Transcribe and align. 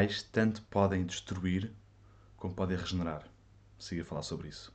animais 0.00 0.22
tanto 0.32 0.62
podem 0.62 1.04
destruir 1.04 1.70
como 2.36 2.54
podem 2.54 2.76
regenerar. 2.76 3.22
Siga 3.78 4.02
a 4.02 4.04
falar 4.04 4.22
sobre 4.22 4.48
isso. 4.48 4.72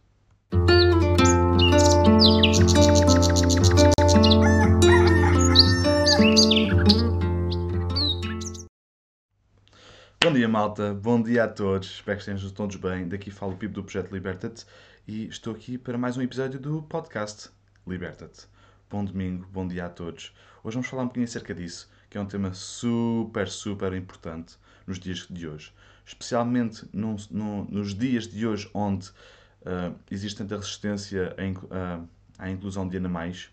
Bom 10.23 10.34
dia, 10.34 10.48
malta. 10.48 10.93
Bom 10.93 11.21
dia 11.21 11.45
a 11.45 11.48
todos. 11.48 11.87
Espero 11.87 12.17
que 12.17 12.23
estejam 12.23 12.49
todos 12.51 12.76
bem. 12.76 13.07
Daqui 13.07 13.31
falo 13.31 13.53
o 13.53 13.57
Pipo 13.57 13.73
do 13.73 13.84
Projeto 13.84 14.12
Liberta-te 14.12 14.65
e 15.07 15.27
estou 15.27 15.53
aqui 15.53 15.77
para 15.77 15.98
mais 15.98 16.17
um 16.17 16.21
episódio 16.21 16.59
do 16.59 16.84
podcast 16.84 17.49
Liberta-te. 17.87 18.48
Bom 18.89 19.03
domingo, 19.03 19.48
bom 19.51 19.67
dia 19.67 19.85
a 19.85 19.89
todos. 19.89 20.35
Hoje 20.63 20.76
vamos 20.76 20.87
falar 20.87 21.03
um 21.03 21.07
pouquinho 21.07 21.26
acerca 21.26 21.53
disso, 21.53 21.90
que 22.16 22.18
é 22.18 22.21
um 22.21 22.26
tema 22.26 22.54
super, 22.54 23.46
super 23.49 23.91
importante 23.91 24.55
nos 24.88 24.98
dias 24.98 25.27
de 25.30 25.49
hoje. 25.49 25.74
Especialmente 26.05 26.88
nos 26.94 27.94
dias 27.94 28.26
de 28.26 28.48
hoje 28.48 28.70
onde 28.74 29.10
uh, 29.10 29.94
existe 30.10 30.38
tanta 30.38 30.55
resistência 30.55 31.36
à, 31.70 32.46
à 32.46 32.49
inclusão 32.49 32.88
de 32.88 32.96
animais, 32.96 33.49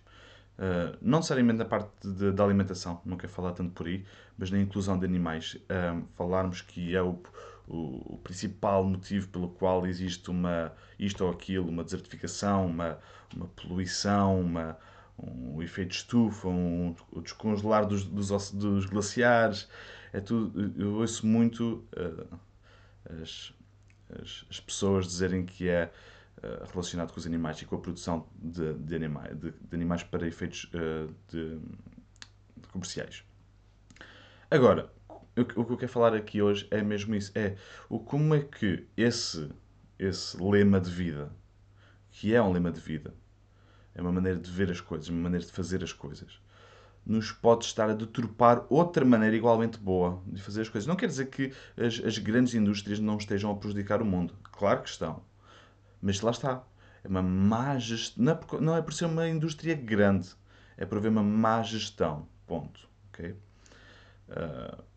Uh, 0.52 0.94
não 1.00 1.18
necessariamente 1.18 1.58
na 1.58 1.64
parte 1.64 2.06
da 2.06 2.44
alimentação, 2.44 3.00
não 3.06 3.16
quero 3.16 3.32
falar 3.32 3.52
tanto 3.52 3.72
por 3.72 3.86
aí, 3.86 4.04
mas 4.38 4.50
na 4.50 4.60
inclusão 4.60 4.98
de 4.98 5.06
animais. 5.06 5.54
Uh, 5.54 6.04
falarmos 6.14 6.60
que 6.60 6.94
é 6.94 7.02
o, 7.02 7.18
o, 7.66 8.14
o, 8.14 8.20
principal 8.22 8.84
motivo 8.84 9.28
pelo 9.28 9.48
qual 9.48 9.86
existe 9.86 10.30
uma 10.30 10.70
isto 10.98 11.24
ou 11.24 11.30
aquilo, 11.30 11.68
uma 11.68 11.82
desertificação, 11.82 12.66
uma, 12.66 12.98
uma 13.34 13.46
poluição, 13.48 14.40
uma, 14.40 14.76
um 15.22 15.62
efeito 15.62 15.92
estufa, 15.92 16.48
um, 16.48 16.94
o 17.10 17.20
descongelar 17.20 17.86
dos, 17.86 18.04
dos, 18.04 18.50
dos, 18.50 18.86
glaciares. 18.86 19.68
É 20.12 20.20
tudo, 20.20 20.72
eu 20.80 20.94
ouço 20.94 21.26
muito 21.26 21.86
uh, 21.96 22.38
as, 23.22 23.54
as, 24.20 24.44
as, 24.50 24.60
pessoas 24.60 25.06
dizerem 25.06 25.46
que 25.46 25.68
é 25.68 25.90
uh, 26.38 26.70
relacionado 26.70 27.12
com 27.12 27.18
os 27.18 27.26
animais 27.26 27.62
e 27.62 27.64
com 27.64 27.76
a 27.76 27.78
produção 27.78 28.26
de, 28.34 28.74
de, 28.74 28.94
animais, 28.94 29.38
de, 29.38 29.52
de 29.52 29.74
animais 29.74 30.02
para 30.02 30.26
efeitos 30.26 30.64
uh, 30.74 31.14
de, 31.28 31.58
comerciais. 32.70 33.24
Agora, 34.50 34.92
o, 35.08 35.40
o, 35.40 35.64
que 35.64 35.72
eu 35.72 35.76
quero 35.76 35.92
falar 35.92 36.14
aqui 36.14 36.42
hoje 36.42 36.66
é 36.70 36.82
mesmo 36.82 37.14
isso: 37.14 37.32
é 37.34 37.56
o 37.88 37.98
como 37.98 38.34
é 38.34 38.42
que 38.42 38.86
esse, 38.96 39.48
esse 39.98 40.36
lema 40.42 40.80
de 40.80 40.90
vida, 40.90 41.32
que 42.10 42.34
é 42.34 42.42
um 42.42 42.52
lema 42.52 42.70
de 42.70 42.80
vida, 42.80 43.14
é 43.94 44.00
uma 44.00 44.12
maneira 44.12 44.38
de 44.38 44.50
ver 44.50 44.70
as 44.70 44.80
coisas, 44.80 45.08
uma 45.08 45.20
maneira 45.20 45.44
de 45.44 45.52
fazer 45.52 45.82
as 45.82 45.92
coisas. 45.92 46.40
Nos 47.04 47.32
pode 47.32 47.64
estar 47.64 47.90
a 47.90 47.94
deturpar 47.94 48.64
outra 48.70 49.04
maneira 49.04 49.34
igualmente 49.34 49.78
boa 49.78 50.22
de 50.26 50.40
fazer 50.40 50.62
as 50.62 50.68
coisas. 50.68 50.86
Não 50.86 50.94
quer 50.94 51.06
dizer 51.06 51.26
que 51.26 51.52
as, 51.76 52.00
as 52.04 52.18
grandes 52.18 52.54
indústrias 52.54 53.00
não 53.00 53.16
estejam 53.16 53.50
a 53.50 53.56
prejudicar 53.56 54.00
o 54.00 54.04
mundo. 54.04 54.34
Claro 54.52 54.82
que 54.82 54.88
estão. 54.88 55.22
Mas 56.00 56.20
lá 56.20 56.30
está. 56.30 56.62
É 57.02 57.08
uma 57.08 57.22
má 57.22 57.76
gestão. 57.78 58.24
Não, 58.24 58.32
é 58.32 58.60
não 58.60 58.76
é 58.76 58.82
por 58.82 58.92
ser 58.94 59.06
uma 59.06 59.28
indústria 59.28 59.74
grande. 59.74 60.30
É 60.76 60.86
por 60.86 60.98
haver 60.98 61.08
uma 61.08 61.24
má 61.24 61.62
gestão. 61.62 62.28
Ponto. 62.46 62.88
Ok? 63.08 63.34
Uh, 64.28 64.92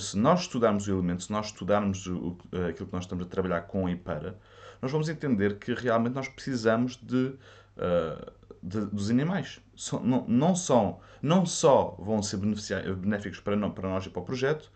se 0.00 0.16
nós 0.16 0.42
estudarmos 0.42 0.86
o 0.86 0.92
elemento, 0.92 1.24
se 1.24 1.32
nós 1.32 1.46
estudarmos 1.46 2.06
o, 2.06 2.38
aquilo 2.70 2.86
que 2.86 2.92
nós 2.92 3.04
estamos 3.04 3.26
a 3.26 3.28
trabalhar 3.28 3.62
com 3.62 3.88
e 3.88 3.96
para, 3.96 4.38
nós 4.80 4.90
vamos 4.90 5.08
entender 5.08 5.58
que 5.58 5.74
realmente 5.74 6.14
nós 6.14 6.28
precisamos 6.28 6.96
de 6.96 7.34
uh, 7.82 8.32
de, 8.62 8.86
dos 8.86 9.10
animais. 9.10 9.60
Não, 10.02 10.24
não, 10.28 10.54
só, 10.54 11.00
não 11.20 11.44
só 11.44 11.96
vão 11.98 12.22
ser 12.22 12.36
benéficos 12.36 13.40
para, 13.40 13.56
não, 13.56 13.70
para 13.70 13.88
nós 13.88 14.06
e 14.06 14.10
para 14.10 14.22
o 14.22 14.24
projeto, 14.24 14.70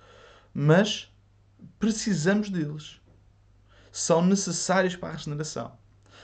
mas 0.52 1.12
precisamos 1.78 2.50
deles. 2.50 3.00
São 3.92 4.22
necessários 4.22 4.96
para 4.96 5.10
a 5.10 5.12
regeneração. 5.12 5.78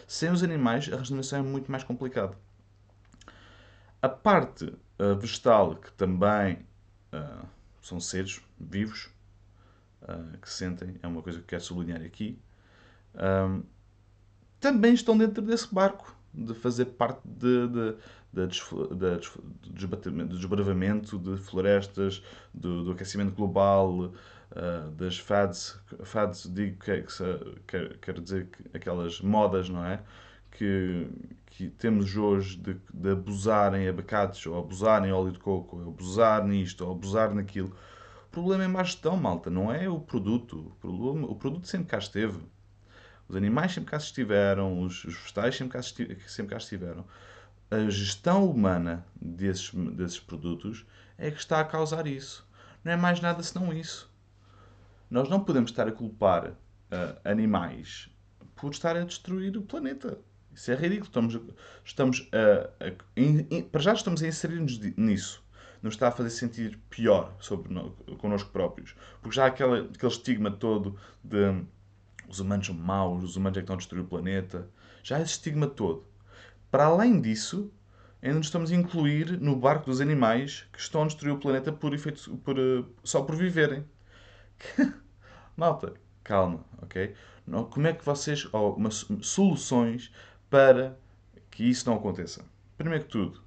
Sem 0.07 0.31
os 0.31 0.43
animais, 0.43 0.91
a 0.93 0.97
regeneração 0.97 1.39
é 1.39 1.43
muito 1.43 1.71
mais 1.71 1.85
complicada. 1.85 2.37
A 4.01 4.09
parte 4.09 4.65
uh, 4.65 5.17
vegetal, 5.17 5.77
que 5.77 5.93
também 5.93 6.67
uh, 7.13 7.47
são 7.81 8.01
seres 8.01 8.43
vivos, 8.59 9.09
uh, 10.03 10.37
que 10.39 10.51
sentem, 10.51 10.99
é 11.03 11.07
uma 11.07 11.23
coisa 11.23 11.39
que 11.39 11.47
quero 11.47 11.63
sublinhar 11.63 12.03
aqui, 12.03 12.39
também 14.59 14.95
estão 14.95 15.19
dentro 15.19 15.43
desse 15.43 15.73
barco 15.73 16.17
de 16.33 16.55
fazer 16.55 16.87
parte 16.87 17.21
de, 17.25 17.69
de, 17.69 17.97
de, 18.33 18.47
de, 19.71 20.39
desbravamento 20.39 21.19
de 21.19 21.37
florestas, 21.37 22.23
do, 22.53 22.85
do 22.85 22.93
aquecimento 22.93 23.35
global, 23.35 24.13
uh, 24.53 24.91
das 24.97 25.19
fads, 25.19 25.79
fads 26.05 26.53
digo 26.53 26.79
que, 26.79 27.05
que, 27.67 27.99
quer 28.01 28.21
dizer 28.21 28.47
que 28.47 28.77
aquelas 28.77 29.21
modas, 29.21 29.69
não 29.69 29.85
é? 29.85 30.03
Que, 30.51 31.09
que 31.47 31.69
temos 31.69 32.17
hoje 32.17 32.59
de, 32.59 32.77
de 32.93 33.11
abusar 33.11 33.75
em 33.75 33.89
abacates, 33.89 34.47
ou 34.47 34.59
abusar 34.59 35.07
em 35.07 35.13
óleo 35.13 35.33
de 35.33 35.39
coco, 35.39 35.77
ou 35.79 35.89
abusar 35.89 36.47
nisto, 36.47 36.85
ou 36.85 36.93
abusar 36.93 37.35
naquilo. 37.35 37.75
O 38.27 38.31
problema 38.31 38.65
é 38.65 38.69
má 38.69 38.83
gestão, 38.83 39.17
malta, 39.17 39.51
não 39.51 39.73
é 39.73 39.89
o 39.89 40.01
produto. 40.01 40.59
O, 40.59 40.75
problema, 40.77 41.27
o 41.27 41.35
produto 41.35 41.67
sempre 41.67 41.89
cá 41.89 41.99
esteve. 41.99 42.39
Os 43.33 43.37
animais 43.37 43.73
sempre 43.73 43.91
cá 43.91 43.97
estiveram, 43.97 44.83
os, 44.83 45.05
vegetais 45.05 45.57
sempre 45.57 45.73
cá, 45.73 45.83
sempre 45.83 46.55
estiveram. 46.55 47.07
A 47.71 47.89
gestão 47.89 48.45
humana 48.45 49.07
desses, 49.19 49.73
desses 49.73 50.21
produtos 50.21 50.85
é 51.17 51.31
que 51.31 51.39
está 51.39 51.59
a 51.59 51.65
causar 51.65 52.07
isso. 52.07 52.47
Não 52.85 52.93
é 52.93 52.97
mais 52.97 53.23
nada 53.23 53.43
senão 53.43 53.73
isso. 53.73 54.13
Nós 55.11 55.31
não 55.31 55.43
podemos 55.43 55.71
estar 55.71 55.89
a 55.89 55.93
culpar 55.93 56.49
uh, 56.49 56.57
animais 57.25 58.11
por 58.55 58.71
estar 58.71 58.97
a 58.97 59.03
destruir 59.03 59.57
o 59.57 59.63
planeta. 59.63 60.19
Isso 60.55 60.71
é 60.71 60.75
ridículo. 60.75 61.07
Estamos, 61.07 61.41
estamos 61.83 62.29
a, 62.33 62.85
a, 62.85 62.93
in, 63.17 63.47
in, 63.51 63.63
para 63.63 63.81
já 63.81 63.95
estamos 63.95 64.23
a 64.23 64.29
inserir-nos 64.29 64.79
nisso. 64.95 65.43
Nos 65.83 65.95
está 65.95 66.09
a 66.09 66.13
fazer 66.13 66.29
sentir 66.29 66.79
pior 66.91 67.35
sobre 67.41 67.73
nós, 67.73 67.93
connosco 68.19 68.51
próprios. 68.51 68.95
Porque 69.23 69.35
já 69.35 69.45
há 69.45 69.47
aquele 69.47 69.89
estigma 70.03 70.51
todo 70.51 70.99
de 71.25 71.65
os 72.33 72.41
humanos 72.41 72.67
são 72.67 72.75
maus, 72.75 73.23
os 73.25 73.37
humanos 73.37 73.59
é 73.59 73.61
que 73.61 73.65
estão 73.65 73.75
a 73.75 73.79
destruir 73.79 74.03
o 74.03 74.07
planeta. 74.07 74.69
Já 75.03 75.17
há 75.17 75.21
esse 75.21 75.33
estigma 75.33 75.67
todo. 75.67 76.05
Para 76.71 76.87
além 76.87 77.21
disso, 77.21 77.71
ainda 78.23 78.39
nos 78.39 78.47
estamos 78.47 78.73
a 78.73 78.75
incluir 78.75 79.41
no 79.41 79.57
barco 79.57 79.87
dos 79.87 80.01
animais 80.01 80.67
que 80.73 80.81
estão 80.81 81.03
a 81.03 81.07
destruir 81.07 81.33
o 81.33 81.39
planeta 81.39 81.73
por 81.73 81.93
efeito, 81.93 82.37
por, 82.39 82.59
uh, 82.59 82.87
só 83.05 83.23
por 83.23 83.37
viverem. 83.37 83.85
Malta, 85.57 85.95
calma, 86.25 86.65
ok? 86.81 87.15
Como 87.71 87.87
é 87.87 87.93
que 87.93 88.05
vocês. 88.05 88.49
Oh, 88.53 88.71
uma, 88.71 88.91
soluções 88.91 90.13
para 90.49 90.97
que 91.51 91.65
isso 91.65 91.89
não 91.89 91.97
aconteça. 91.97 92.45
Primeiro 92.79 93.05
que 93.05 93.11
tudo, 93.11 93.43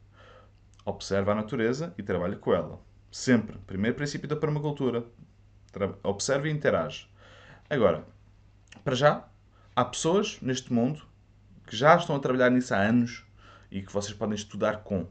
observa 0.85 1.31
a 1.31 1.35
natureza 1.35 1.93
e 1.97 2.03
trabalha 2.03 2.35
com 2.35 2.53
ela. 2.53 2.79
Sempre. 3.11 3.57
Primeiro 3.65 3.95
princípio 3.95 4.27
da 4.27 4.35
permacultura. 4.35 5.03
Observa 6.03 6.47
e 6.47 6.51
interage. 6.51 7.09
Agora, 7.69 8.05
para 8.83 8.95
já, 8.95 9.27
há 9.75 9.85
pessoas 9.85 10.39
neste 10.41 10.71
mundo 10.71 11.05
que 11.65 11.75
já 11.75 11.95
estão 11.95 12.15
a 12.15 12.19
trabalhar 12.19 12.49
nisso 12.49 12.73
há 12.73 12.77
anos 12.77 13.23
e 13.71 13.81
que 13.81 13.91
vocês 13.91 14.13
podem 14.13 14.35
estudar 14.35 14.83
com. 14.83 15.07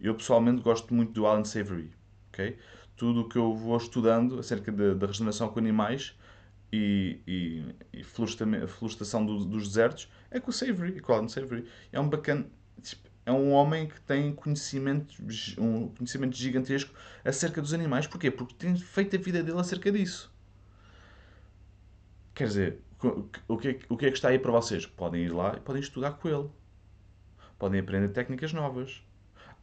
Eu 0.00 0.14
pessoalmente 0.14 0.62
gosto 0.62 0.94
muito 0.94 1.12
do 1.12 1.26
Alan 1.26 1.44
Savory. 1.44 1.92
Okay? 2.28 2.56
Tudo 2.96 3.22
o 3.22 3.28
que 3.28 3.36
eu 3.36 3.54
vou 3.54 3.76
estudando 3.76 4.38
acerca 4.38 4.70
da 4.70 5.06
regeneração 5.06 5.48
com 5.48 5.58
animais 5.58 6.16
e, 6.72 7.20
e, 7.26 7.74
e 7.92 8.04
florestação 8.04 9.24
do, 9.24 9.44
dos 9.44 9.68
desertos 9.68 10.08
é 10.30 10.38
com 10.38 10.50
o 10.50 10.52
Savory, 10.52 11.00
com 11.00 11.12
o 11.12 11.14
Alan 11.16 11.28
Savory. 11.28 11.66
É 11.92 12.00
um 12.00 12.08
bacana. 12.08 12.46
Tipo, 12.82 13.08
é 13.26 13.32
um 13.32 13.50
homem 13.52 13.86
que 13.86 14.00
tem 14.00 14.34
conhecimento, 14.34 15.14
um 15.58 15.88
conhecimento 15.88 16.36
gigantesco 16.36 16.94
acerca 17.24 17.60
dos 17.60 17.74
animais. 17.74 18.06
Porquê? 18.06 18.30
Porque 18.30 18.54
tem 18.54 18.74
feito 18.76 19.16
a 19.16 19.18
vida 19.18 19.42
dele 19.42 19.60
acerca 19.60 19.92
disso. 19.92 20.32
Quer 22.38 22.46
dizer, 22.46 22.78
o 23.48 23.58
que, 23.58 23.68
é, 23.68 23.78
o 23.88 23.96
que 23.96 24.06
é 24.06 24.10
que 24.12 24.16
está 24.16 24.28
aí 24.28 24.38
para 24.38 24.52
vocês? 24.52 24.86
Podem 24.86 25.24
ir 25.24 25.32
lá 25.32 25.56
e 25.56 25.60
podem 25.60 25.82
estudar 25.82 26.12
com 26.12 26.28
ele. 26.28 26.48
Podem 27.58 27.80
aprender 27.80 28.10
técnicas 28.10 28.52
novas. 28.52 29.02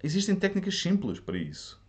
Existem 0.04 0.36
técnicas 0.36 0.77
simples 0.77 1.18
para 1.18 1.38
isso. 1.38 1.81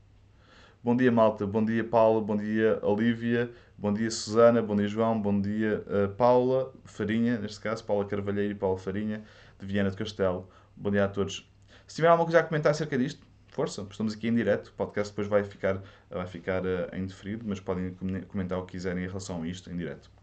Bom 0.84 0.96
dia, 0.96 1.10
malta. 1.10 1.44
Bom 1.44 1.64
dia, 1.64 1.82
Paula. 1.82 2.20
Bom 2.20 2.36
dia, 2.36 2.78
Olívia. 2.84 3.50
Bom 3.76 3.92
dia, 3.92 4.08
Susana. 4.12 4.62
Bom 4.62 4.76
dia, 4.76 4.86
João. 4.86 5.20
Bom 5.20 5.40
dia, 5.40 5.84
uh, 5.88 6.14
Paula 6.14 6.72
Farinha, 6.84 7.36
neste 7.36 7.58
caso, 7.58 7.82
Paula 7.82 8.04
Carvalheiro 8.04 8.52
e 8.52 8.54
Paula 8.54 8.78
Farinha, 8.78 9.24
de 9.58 9.66
Viana 9.66 9.90
do 9.90 9.96
Castelo. 9.96 10.48
Bom 10.76 10.92
dia 10.92 11.06
a 11.06 11.08
todos. 11.08 11.50
Se 11.84 11.96
tiver 11.96 12.06
alguma 12.06 12.26
coisa 12.26 12.38
a 12.38 12.44
comentar 12.44 12.70
acerca 12.70 12.96
disto, 12.96 13.26
força, 13.48 13.84
estamos 13.90 14.14
aqui 14.14 14.28
em 14.28 14.34
direto. 14.36 14.68
O 14.68 14.72
podcast 14.74 15.12
depois 15.12 15.26
vai 15.26 15.42
ficar, 15.42 15.82
vai 16.08 16.28
ficar 16.28 16.64
uh, 16.64 16.94
em 16.94 17.04
deferido, 17.06 17.44
mas 17.44 17.58
podem 17.58 17.92
comentar 18.28 18.56
o 18.60 18.64
que 18.64 18.70
quiserem 18.70 19.02
em 19.02 19.08
relação 19.08 19.42
a 19.42 19.48
isto 19.48 19.68
em 19.68 19.76
direto. 19.76 20.14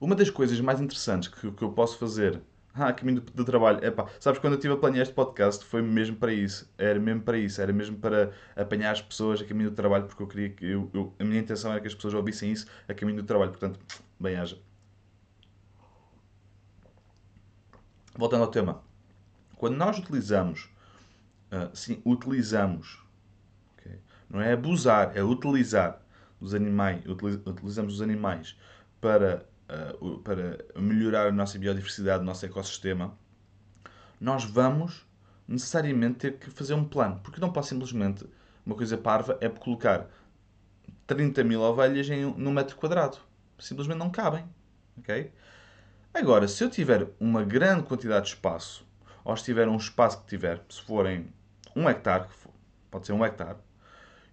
Uma 0.00 0.14
das 0.14 0.30
coisas 0.30 0.60
mais 0.60 0.80
interessantes 0.80 1.28
que, 1.28 1.50
que 1.50 1.62
eu 1.62 1.72
posso 1.72 1.98
fazer 1.98 2.40
Ah, 2.74 2.92
caminho 2.92 3.20
do, 3.22 3.32
do 3.32 3.44
trabalho. 3.44 3.82
Epá, 3.84 4.06
sabes, 4.20 4.38
quando 4.38 4.52
eu 4.54 4.58
estive 4.58 4.74
a 4.74 4.76
planear 4.76 5.02
este 5.02 5.14
podcast 5.14 5.64
foi 5.64 5.80
mesmo 5.82 6.16
para 6.16 6.32
isso. 6.32 6.70
Era 6.76 6.98
mesmo 7.00 7.22
para 7.22 7.38
isso. 7.38 7.60
Era 7.62 7.72
mesmo 7.72 7.96
para 7.96 8.32
apanhar 8.54 8.92
as 8.92 9.00
pessoas 9.00 9.40
a 9.40 9.44
caminho 9.46 9.70
do 9.70 9.76
trabalho, 9.76 10.04
porque 10.06 10.22
eu 10.22 10.26
queria 10.26 10.50
que. 10.50 10.66
Eu, 10.66 10.90
eu, 10.92 11.14
a 11.18 11.24
minha 11.24 11.40
intenção 11.40 11.70
era 11.72 11.80
que 11.80 11.86
as 11.88 11.94
pessoas 11.94 12.12
ouvissem 12.14 12.52
isso 12.52 12.66
a 12.88 12.92
caminho 12.94 13.22
do 13.22 13.26
trabalho. 13.26 13.50
Portanto, 13.50 13.80
bem 14.20 14.36
haja. 14.36 14.58
Voltando 18.14 18.42
ao 18.42 18.50
tema. 18.50 18.82
Quando 19.56 19.76
nós 19.76 19.98
utilizamos. 19.98 20.68
Uh, 21.50 21.74
sim, 21.74 22.02
utilizamos. 22.04 22.98
Okay? 23.78 24.00
Não 24.28 24.40
é 24.40 24.52
abusar, 24.52 25.16
é 25.16 25.22
utilizar 25.22 26.02
os 26.40 26.52
animais. 26.54 27.02
Utilizamos 27.06 27.94
os 27.94 28.02
animais 28.02 28.56
para 29.00 29.46
uh, 29.68 30.18
para 30.20 30.58
melhorar 30.76 31.26
a 31.26 31.32
nossa 31.32 31.58
biodiversidade, 31.58 32.22
o 32.22 32.26
nosso 32.26 32.44
ecossistema, 32.44 33.16
nós 34.20 34.44
vamos 34.44 35.06
necessariamente 35.46 36.18
ter 36.18 36.38
que 36.38 36.50
fazer 36.50 36.74
um 36.74 36.84
plano. 36.84 37.20
Porque 37.22 37.40
não 37.40 37.52
posso 37.52 37.68
simplesmente, 37.70 38.26
uma 38.64 38.74
coisa 38.74 38.96
parva, 38.96 39.38
é 39.40 39.48
colocar 39.48 40.08
30 41.06 41.44
mil 41.44 41.60
ovelhas 41.60 42.08
em, 42.08 42.24
num 42.24 42.52
metro 42.52 42.76
quadrado. 42.76 43.18
Simplesmente 43.58 43.98
não 43.98 44.10
cabem. 44.10 44.44
ok? 44.98 45.32
Agora, 46.12 46.48
se 46.48 46.64
eu 46.64 46.70
tiver 46.70 47.08
uma 47.20 47.44
grande 47.44 47.82
quantidade 47.84 48.26
de 48.26 48.34
espaço, 48.34 48.86
ou 49.24 49.36
se 49.36 49.44
tiver 49.44 49.68
um 49.68 49.76
espaço 49.76 50.22
que 50.22 50.26
tiver, 50.26 50.62
se 50.68 50.80
forem 50.82 51.28
um 51.74 51.88
hectare, 51.88 52.26
pode 52.90 53.06
ser 53.06 53.12
um 53.12 53.24
hectare, 53.24 53.58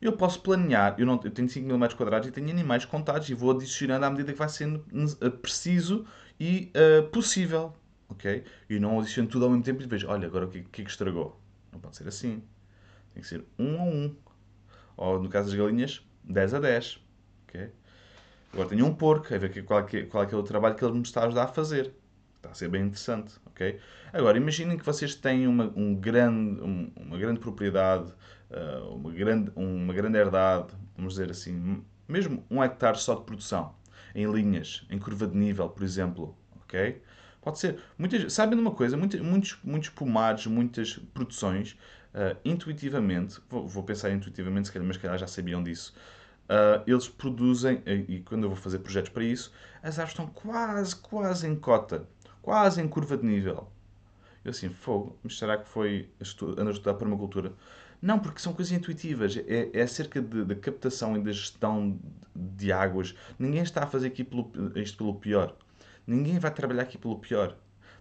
eu 0.05 0.13
posso 0.13 0.41
planear, 0.41 0.95
eu, 0.97 1.05
não, 1.05 1.19
eu 1.23 1.31
tenho 1.31 1.47
5 1.47 1.65
mil 1.65 1.79
quadrados 1.95 2.27
e 2.27 2.31
tenho 2.31 2.50
animais 2.50 2.85
contados 2.85 3.29
e 3.29 3.33
vou 3.33 3.51
adicionando 3.51 4.05
à 4.05 4.09
medida 4.09 4.33
que 4.33 4.38
vai 4.38 4.50
sendo 4.50 4.83
eh, 5.21 5.29
preciso 5.29 6.05
e 6.39 6.71
uh, 6.75 7.07
possível. 7.09 7.73
Ok? 8.09 8.44
E 8.69 8.79
não 8.79 9.00
adiciono 9.00 9.29
tudo 9.29 9.45
ao 9.45 9.51
mesmo 9.51 9.63
tempo 9.63 9.81
e 9.81 9.83
depois, 9.83 10.03
olha, 10.03 10.27
agora 10.27 10.45
o 10.45 10.50
que, 10.50 10.61
que 10.63 10.81
é 10.81 10.85
que 10.85 10.91
estragou? 10.91 11.39
Não 11.71 11.79
pode 11.79 11.95
ser 11.95 12.07
assim. 12.07 12.44
Tem 13.13 13.21
que 13.21 13.27
ser 13.27 13.44
1 13.57 13.79
a 13.79 13.83
1. 13.83 14.15
Ou 14.97 15.23
no 15.23 15.29
caso 15.29 15.50
das 15.50 15.57
galinhas, 15.57 16.06
10 16.23 16.53
a 16.56 16.59
10. 16.59 16.99
Ok? 17.47 17.71
Agora 18.53 18.69
tenho 18.69 18.85
um 18.85 18.94
porco, 18.94 19.33
a 19.33 19.38
ver 19.38 19.63
qual 19.63 19.79
é, 19.79 19.83
que, 19.83 20.03
qual 20.03 20.23
é 20.23 20.27
que 20.27 20.35
é 20.35 20.38
o 20.38 20.44
trabalho 20.44 20.75
que 20.75 20.85
ele 20.85 20.94
me 20.94 21.01
está 21.01 21.21
a 21.21 21.25
ajudar 21.25 21.44
a 21.44 21.47
fazer. 21.47 21.94
Está 22.35 22.49
a 22.49 22.53
ser 22.53 22.67
bem 22.67 22.83
interessante, 22.83 23.33
ok? 23.45 23.79
Agora, 24.11 24.38
imaginem 24.38 24.77
que 24.77 24.85
vocês 24.85 25.15
têm 25.15 25.47
uma, 25.47 25.71
um 25.75 25.95
grande, 25.95 26.61
um, 26.61 26.91
uma 26.95 27.17
grande 27.17 27.39
propriedade, 27.39 28.13
uma, 28.91 29.11
grande, 29.11 29.51
uma 29.55 29.94
grande 29.94 30.17
herdade, 30.17 30.73
vamos 30.95 31.13
dizer 31.13 31.31
assim, 31.31 31.83
mesmo 32.07 32.45
um 32.50 32.63
hectare 32.63 32.97
só 32.97 33.15
de 33.15 33.23
produção, 33.23 33.75
em 34.13 34.31
linhas, 34.31 34.85
em 34.89 35.00
curva 35.00 35.27
de 35.27 35.35
nível, 35.35 35.69
por 35.69 35.83
exemplo, 35.83 36.35
ok? 36.63 37.01
Pode 37.41 37.59
ser. 37.59 37.79
Muitas, 37.97 38.31
sabem 38.31 38.55
de 38.55 38.61
uma 38.61 38.71
coisa? 38.71 38.95
Muitos, 38.95 39.59
muitos, 39.63 39.89
pomares, 39.89 40.45
muitas 40.45 40.97
produções, 41.13 41.73
uh, 42.13 42.38
intuitivamente, 42.45 43.39
vou, 43.50 43.67
vou, 43.67 43.83
pensar 43.83 44.11
intuitivamente, 44.11 44.67
se 44.67 44.73
calhar, 44.73 44.88
mas 44.88 44.95
se 44.95 45.01
calhar 45.01 45.17
já 45.17 45.27
sabiam 45.27 45.61
disso, 45.61 45.94
uh, 46.44 46.83
eles 46.88 47.07
produzem, 47.07 47.81
e 47.85 48.21
quando 48.21 48.44
eu 48.44 48.49
vou 48.49 48.57
fazer 48.57 48.79
projetos 48.79 49.09
para 49.09 49.23
isso, 49.23 49.51
as 49.81 49.99
árvores 49.99 50.11
estão 50.11 50.27
quase, 50.27 50.95
quase 50.95 51.47
em 51.47 51.56
cota 51.56 52.07
quase 52.44 52.81
em 52.81 52.88
curva 52.88 53.17
de 53.17 53.25
nível. 53.25 53.71
Eu 54.45 54.51
assim, 54.51 54.69
fogo, 54.69 55.17
mas 55.23 55.38
será 55.38 55.57
que 55.57 55.67
foi 55.67 56.09
andar 56.57 56.67
a 56.67 56.71
estudar 56.71 56.94
permacultura? 56.95 57.53
Não, 58.03 58.19
porque 58.19 58.41
são 58.41 58.51
coisas 58.51 58.73
intuitivas. 58.73 59.38
É, 59.47 59.69
é 59.73 59.81
acerca 59.81 60.21
da 60.21 60.55
captação 60.55 61.15
e 61.15 61.21
da 61.23 61.31
gestão 61.31 61.97
de 62.35 62.69
águas. 62.69 63.15
Ninguém 63.39 63.63
está 63.63 63.83
a 63.83 63.88
fazer 63.88 64.07
aqui 64.07 64.25
pelo, 64.25 64.51
isto 64.75 64.97
pelo 64.97 65.15
pior. 65.15 65.55
Ninguém 66.05 66.38
vai 66.38 66.53
trabalhar 66.53 66.83
aqui 66.83 66.97
pelo 66.97 67.17
pior. 67.17 67.55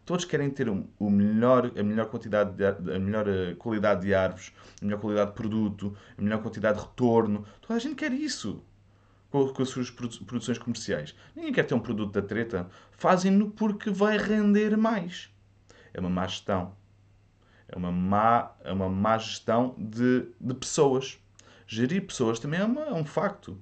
Todos 0.05 0.25
querem 0.25 0.51
ter 0.51 0.69
o 0.69 1.09
melhor, 1.09 1.71
a 1.79 1.83
melhor 1.85 2.07
quantidade, 2.07 2.53
de, 2.57 2.65
a 2.67 2.99
melhor 2.99 3.29
eh, 3.29 3.55
qualidade 3.55 4.01
de 4.05 4.13
árvores, 4.13 4.53
a 4.81 4.85
melhor 4.85 5.01
qualidade 5.01 5.31
de 5.31 5.37
produto, 5.37 5.97
a 6.19 6.21
melhor 6.21 6.43
quantidade 6.43 6.79
de 6.81 6.85
retorno. 6.85 7.47
Toda 7.61 7.77
a 7.77 7.79
gente 7.79 7.95
quer 7.95 8.13
isso 8.13 8.61
com, 9.31 9.63
as 9.63 9.69
suas 9.69 9.89
produções 9.89 10.59
comerciais. 10.59 11.15
Ninguém 11.37 11.53
quer 11.53 11.63
ter 11.63 11.75
um 11.75 11.81
produto 11.81 12.11
da 12.13 12.23
treta. 12.23 12.69
Fazem-no 12.91 13.53
porque 13.53 13.89
vai 13.89 14.19
render 14.19 14.77
mais. 14.77 15.31
É 15.95 16.01
uma 16.01 16.11
má 16.11 16.27
gestão. 16.27 16.75
É 17.73 17.79
uma 17.79 17.91
má, 17.91 18.53
é 18.63 18.73
uma 18.73 18.89
má 18.89 19.17
gestão 19.17 19.75
de, 19.79 20.27
de 20.39 20.55
pessoas. 20.55 21.19
Gerir 21.67 22.07
pessoas 22.07 22.39
também 22.39 22.61
é, 22.61 22.65
uma, 22.65 22.83
é 22.83 22.93
um 22.93 23.05
facto. 23.05 23.59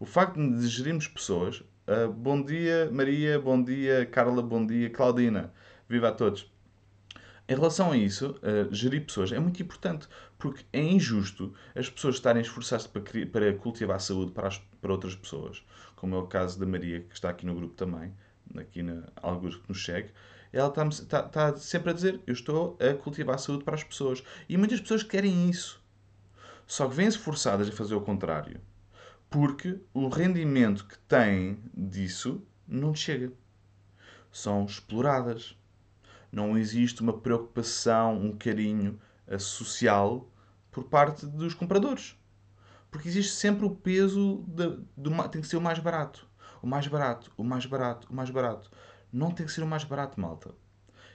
O 0.00 0.06
facto 0.06 0.36
de 0.36 0.66
gerirmos 0.66 1.06
pessoas. 1.06 1.60
Uh, 1.86 2.10
bom 2.10 2.42
dia, 2.42 2.90
Maria. 2.90 3.38
Bom 3.38 3.62
dia, 3.62 4.06
Carla. 4.06 4.42
Bom 4.42 4.66
dia, 4.66 4.88
Claudina. 4.88 5.52
Viva 5.86 6.08
a 6.08 6.12
todos. 6.12 6.50
Em 7.46 7.54
relação 7.54 7.92
a 7.92 7.96
isso, 7.96 8.40
uh, 8.42 8.74
gerir 8.74 9.04
pessoas 9.04 9.30
é 9.30 9.38
muito 9.38 9.62
importante, 9.62 10.08
porque 10.38 10.64
é 10.72 10.82
injusto 10.82 11.54
as 11.76 11.88
pessoas 11.88 12.16
estarem 12.16 12.40
a 12.40 12.42
esforçar-se 12.42 12.88
para, 12.88 13.02
para, 13.30 13.52
cultivar 13.54 14.00
saúde 14.00 14.32
para, 14.32 14.48
as, 14.48 14.58
para 14.80 14.90
outras 14.90 15.14
pessoas, 15.14 15.62
como 15.94 16.16
é 16.16 16.18
o 16.18 16.26
caso 16.26 16.58
da 16.58 16.66
Maria, 16.66 17.00
que 17.00 17.14
está 17.14 17.28
aqui 17.28 17.46
no 17.46 17.54
grupo 17.54 17.74
também, 17.74 18.12
aqui 18.56 18.82
na 18.82 19.04
alguns 19.22 19.56
que 19.56 19.68
nos 19.68 19.84
segue. 19.84 20.10
Ela 20.56 20.68
está, 20.68 20.86
está, 20.86 21.20
está 21.20 21.56
sempre 21.56 21.90
a 21.90 21.92
dizer: 21.92 22.20
Eu 22.26 22.32
estou 22.32 22.78
a 22.80 22.94
cultivar 22.94 23.34
a 23.34 23.38
saúde 23.38 23.64
para 23.64 23.74
as 23.74 23.84
pessoas. 23.84 24.22
E 24.48 24.56
muitas 24.56 24.80
pessoas 24.80 25.02
querem 25.02 25.50
isso. 25.50 25.82
Só 26.66 26.88
que 26.88 26.94
vêm-se 26.94 27.18
forçadas 27.18 27.68
a 27.68 27.72
fazer 27.72 27.94
o 27.94 28.00
contrário, 28.00 28.60
porque 29.30 29.78
o 29.94 30.08
rendimento 30.08 30.84
que 30.86 30.98
têm 30.98 31.62
disso 31.72 32.42
não 32.66 32.94
chega. 32.94 33.32
São 34.32 34.64
exploradas 34.64 35.56
não 36.36 36.58
existe 36.58 37.00
uma 37.00 37.14
preocupação, 37.14 38.14
um 38.14 38.36
carinho 38.36 39.00
social 39.38 40.28
por 40.70 40.84
parte 40.84 41.24
dos 41.24 41.54
compradores. 41.54 42.14
Porque 42.90 43.08
existe 43.08 43.32
sempre 43.32 43.64
o 43.64 43.70
peso 43.70 44.44
de, 44.46 44.76
de, 44.96 45.28
tem 45.30 45.40
que 45.40 45.48
ser 45.48 45.56
o 45.56 45.60
mais 45.60 45.78
barato. 45.78 46.26
O 46.62 46.66
mais 46.66 46.86
barato, 46.86 47.32
o 47.36 47.44
mais 47.44 47.64
barato, 47.64 48.06
o 48.10 48.14
mais 48.14 48.30
barato. 48.30 48.70
Não 49.16 49.30
tem 49.30 49.46
que 49.46 49.52
ser 49.52 49.62
o 49.62 49.66
mais 49.66 49.82
barato, 49.82 50.20
malta. 50.20 50.50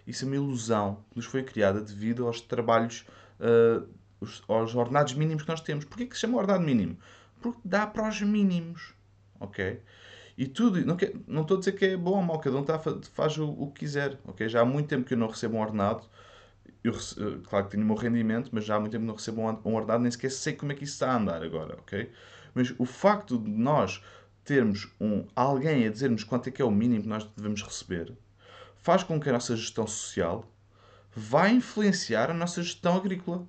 Isso 0.08 0.26
é 0.26 0.28
uma 0.28 0.36
ilusão 0.36 1.04
que 1.12 1.18
nos 1.18 1.26
foi 1.26 1.44
criada 1.44 1.80
devido 1.80 2.26
aos 2.26 2.42
trabalhos, 2.42 3.06
uh, 3.40 3.88
aos 4.48 4.74
ordenados 4.74 5.14
mínimos 5.14 5.44
que 5.44 5.50
nós 5.50 5.62
temos. 5.62 5.86
Porquê 5.86 6.08
que 6.08 6.16
se 6.16 6.22
chama 6.22 6.40
ordenado 6.40 6.64
mínimo? 6.64 6.98
Porque 7.40 7.60
dá 7.64 7.86
para 7.86 8.10
os 8.10 8.20
mínimos. 8.22 8.96
Ok? 9.40 9.82
E 10.36 10.48
tudo, 10.48 10.84
não, 10.84 10.96
quer, 10.96 11.14
não 11.28 11.44
estou 11.44 11.58
a 11.58 11.60
dizer 11.60 11.74
que 11.74 11.86
é 11.86 11.98
bom 11.98 12.18
ou 12.18 12.24
mau, 12.24 12.40
cada 12.40 12.58
um 12.58 12.64
tá, 12.64 12.80
faz 13.14 13.38
o, 13.38 13.48
o, 13.48 13.72
que 13.72 13.82
quiser, 13.82 14.18
ok? 14.26 14.50
Já 14.50 14.62
há 14.62 14.66
muito 14.66 14.88
tempo 14.88 15.06
que 15.06 15.14
eu 15.14 15.18
não 15.18 15.28
recebo 15.28 15.58
um 15.58 15.62
ordenado, 15.62 16.04
eu, 16.84 16.94
eh, 16.94 17.40
claro 17.48 17.66
que 17.66 17.72
tenho 17.72 17.84
o 17.84 17.86
meu 17.86 17.96
rendimento, 17.96 18.50
mas 18.52 18.66
já 18.66 18.76
há 18.76 18.80
muito 18.80 18.94
tempo 18.94 19.04
que 19.04 19.08
não 19.08 19.16
recebo 19.16 19.42
um, 19.42 19.76
ordenado, 19.76 20.02
nem 20.02 20.12
sequer 20.12 20.32
sei 20.32 20.54
como 20.54 20.72
é 20.72 20.76
que 20.76 20.84
isso 20.84 20.94
está 20.94 21.12
a 21.12 21.18
andar 21.18 21.44
agora, 21.44 21.76
ok? 21.76 22.10
Mas 22.56 22.74
o 22.80 22.86
facto 22.86 23.38
de 23.38 23.50
nós 23.52 24.02
termos 24.44 24.88
um, 25.00 25.26
alguém 25.36 25.86
a 25.86 25.90
dizer-nos 25.90 26.24
quanto 26.24 26.50
é 26.50 26.52
que 26.52 26.62
é 26.62 26.66
o 26.66 26.72
mínimo 26.72 27.04
que 27.04 27.08
nós 27.08 27.24
devemos 27.36 27.62
receber, 27.62 28.14
faz 28.78 29.04
com 29.04 29.20
que 29.20 29.30
a 29.30 29.34
nossa 29.34 29.56
gestão 29.56 29.86
social 29.86 30.46
vá 31.16 31.50
influenciar 31.50 32.30
a 32.30 32.34
nossa 32.34 32.64
gestão 32.64 32.96
agrícola. 32.96 33.48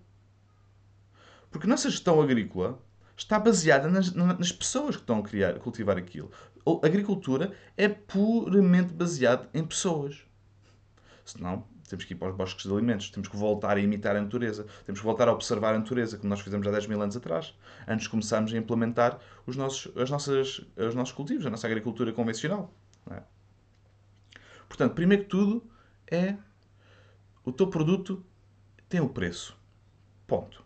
Porque 1.51 1.67
a 1.67 1.71
nossa 1.71 1.91
gestão 1.91 2.21
agrícola 2.21 2.83
está 3.17 3.39
baseada 3.39 3.89
nas, 3.89 4.13
nas 4.13 4.53
pessoas 4.53 4.97
que 4.97 5.03
estão 5.03 5.19
a 5.19 5.23
criar, 5.23 5.59
cultivar 5.59 5.97
aquilo 5.97 6.31
a 6.67 6.87
agricultura 6.87 7.53
é 7.77 7.89
puramente 7.89 8.93
baseada 8.93 9.49
em 9.53 9.65
pessoas. 9.65 10.25
Senão, 11.25 11.65
temos 11.93 12.07
que 12.07 12.15
ir 12.15 12.17
para 12.17 12.31
os 12.31 12.35
bosques 12.35 12.65
de 12.65 12.73
alimentos, 12.73 13.11
temos 13.11 13.29
que 13.29 13.37
voltar 13.37 13.77
a 13.77 13.81
imitar 13.81 14.17
a 14.17 14.21
natureza, 14.23 14.65
temos 14.87 14.99
que 14.99 15.05
voltar 15.05 15.29
a 15.29 15.33
observar 15.33 15.75
a 15.75 15.79
natureza, 15.79 16.17
como 16.17 16.31
nós 16.31 16.41
fizemos 16.41 16.67
há 16.67 16.71
10 16.71 16.87
mil 16.87 17.03
anos 17.03 17.15
atrás, 17.15 17.55
antes 17.87 18.05
de 18.05 18.09
começarmos 18.09 18.55
a 18.55 18.57
implementar 18.57 19.21
os 19.47 19.57
nossos, 19.57 19.95
as 19.95 20.09
nossas, 20.09 20.65
os 20.75 20.95
nossos 20.95 21.13
cultivos, 21.13 21.45
a 21.45 21.51
nossa 21.51 21.67
agricultura 21.67 22.11
convencional. 22.11 22.73
É? 23.11 23.23
Portanto, 24.67 24.95
primeiro 24.95 25.25
que 25.25 25.29
tudo, 25.29 25.63
é 26.11 26.35
o 27.45 27.53
teu 27.53 27.67
produto 27.67 28.25
tem 28.89 29.01
o 29.01 29.09
preço. 29.11 29.55
Ponto. 30.27 30.65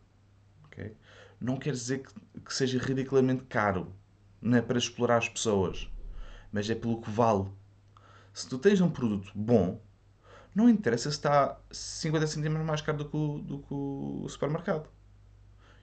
Okay? 0.66 0.94
Não 1.40 1.56
quer 1.56 1.72
dizer 1.72 2.06
que, 2.06 2.40
que 2.40 2.54
seja 2.54 2.78
ridiculamente 2.78 3.42
caro 3.46 3.92
não 4.40 4.58
é 4.58 4.62
para 4.62 4.78
explorar 4.78 5.16
as 5.16 5.28
pessoas, 5.28 5.90
mas 6.52 6.70
é 6.70 6.74
pelo 6.76 7.00
que 7.00 7.10
vale. 7.10 7.48
Se 8.32 8.48
tu 8.48 8.58
tens 8.58 8.80
um 8.80 8.90
produto 8.90 9.32
bom, 9.34 9.80
não 10.56 10.70
interessa 10.70 11.10
se 11.10 11.18
está 11.18 11.60
50 11.70 12.26
cêntimos 12.26 12.64
mais 12.64 12.80
caro 12.80 12.96
do 12.96 13.04
que, 13.04 13.14
o, 13.16 13.38
do 13.40 13.58
que 13.58 13.74
o 13.74 14.26
supermercado. 14.26 14.88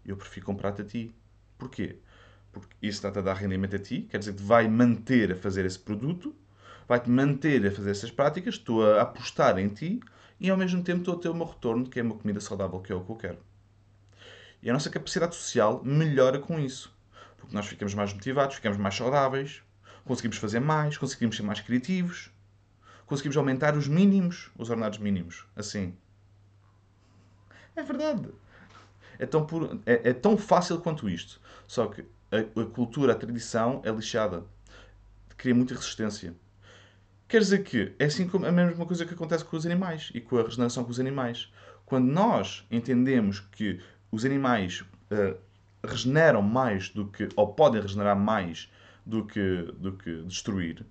Eu 0.04 0.18
prefiro 0.18 0.48
comprar-te 0.48 0.82
a 0.82 0.84
ti. 0.84 1.16
Porquê? 1.60 2.00
Porque 2.52 2.76
isso 2.82 2.98
está-te 2.98 3.20
a 3.20 3.22
dar 3.22 3.36
rendimento 3.36 3.76
a 3.76 3.80
ti, 3.80 4.08
quer 4.10 4.18
dizer 4.18 4.34
que 4.34 4.42
vai 4.42 4.68
manter 4.68 5.32
a 5.32 5.36
fazer 5.36 5.64
esse 5.64 5.78
produto, 5.78 6.36
vai-te 6.88 7.08
manter 7.08 7.64
a 7.68 7.72
fazer 7.72 7.92
essas 7.92 8.10
práticas, 8.10 8.56
estou 8.56 8.84
a 8.84 9.04
apostar 9.04 9.60
em 9.60 9.70
ti 9.70 10.00
e 10.40 10.50
ao 10.50 10.58
mesmo 10.58 10.84
tempo 10.84 11.00
estou 11.00 11.16
a 11.16 11.20
ter 11.20 11.30
o 11.30 11.36
meu 11.36 11.46
retorno, 11.46 11.88
que 11.88 12.00
é 12.00 12.04
uma 12.04 12.16
comida 12.16 12.40
saudável, 12.40 12.80
que 12.80 12.92
é 12.92 12.96
o 12.96 13.04
que 13.04 13.12
eu 13.12 13.16
quero. 13.16 13.38
E 14.62 14.72
a 14.72 14.74
nossa 14.74 14.90
capacidade 14.90 15.36
social 15.36 15.84
melhora 15.84 16.40
com 16.40 16.60
isso. 16.60 16.92
Porque 17.38 17.56
nós 17.56 17.68
ficamos 17.68 17.94
mais 17.94 18.12
motivados, 18.12 18.56
ficamos 18.56 18.80
mais 18.80 18.96
saudáveis, 18.96 19.62
conseguimos 20.04 20.38
fazer 20.38 20.60
mais, 20.60 20.98
conseguimos 20.98 21.38
ser 21.38 21.44
mais 21.44 21.62
criativos, 21.62 22.33
conseguimos 23.14 23.38
aumentar 23.38 23.78
os 23.78 23.88
mínimos, 23.88 24.50
os 24.58 24.72
ordenados 24.72 24.98
mínimos. 24.98 25.46
Assim. 25.56 25.96
É 27.76 27.84
verdade. 27.84 28.30
É 29.20 29.26
tão, 29.28 29.46
puro, 29.46 29.80
é, 29.86 30.10
é 30.10 30.14
tão 30.14 30.36
fácil 30.36 30.80
quanto 30.80 31.08
isto. 31.08 31.40
Só 31.68 31.86
que 31.86 32.04
a, 32.32 32.62
a 32.62 32.66
cultura, 32.66 33.14
a 33.14 33.16
tradição 33.16 33.82
é 33.86 33.92
lixada. 33.92 34.44
Cria 35.38 35.54
muita 35.54 35.76
resistência. 35.76 36.34
Quer 37.28 37.40
dizer 37.40 37.64
que 37.64 37.94
é 38.00 38.06
assim 38.06 38.28
como 38.28 38.48
a 38.48 38.52
mesma 38.52 38.86
coisa 38.86 39.06
que 39.06 39.14
acontece 39.14 39.46
com 39.46 39.56
os 39.56 39.66
animais 39.66 40.10
e 40.16 40.20
com 40.20 40.40
a 40.40 40.44
regeneração 40.44 40.84
com 40.84 40.90
os 40.90 41.00
animais. 41.00 41.52
Quando 41.86 42.12
nós 42.12 42.66
entendemos 42.72 43.40
que 43.40 43.80
os 44.12 44.26
animais 44.26 44.82
uh, 44.82 45.38
regeneram 45.84 46.42
mais 46.42 46.90
do 46.90 47.08
que, 47.08 47.30
ou 47.36 47.54
podem 47.54 47.80
regenerar 47.80 48.18
mais 48.18 48.72
do 49.06 49.24
que, 49.24 49.72
do 49.78 49.94
que 49.94 50.24
destruir, 50.24 50.84